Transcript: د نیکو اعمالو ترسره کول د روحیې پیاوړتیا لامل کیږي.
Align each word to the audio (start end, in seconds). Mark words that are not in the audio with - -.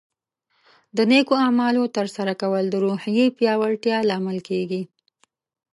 د 0.97 0.99
نیکو 1.11 1.33
اعمالو 1.45 1.83
ترسره 1.97 2.33
کول 2.41 2.63
د 2.69 2.75
روحیې 2.85 3.25
پیاوړتیا 3.37 3.97
لامل 4.09 4.37
کیږي. 4.49 4.81